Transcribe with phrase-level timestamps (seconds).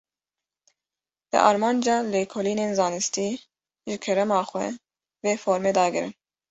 [1.29, 3.27] Bi armanca lêkolînên zanistî,
[3.89, 4.67] ji kerema xwe,
[5.23, 6.13] vê formê dagirin